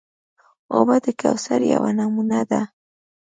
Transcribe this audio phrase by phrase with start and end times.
[0.73, 2.61] اوبه د کوثر یوه نمونه ده.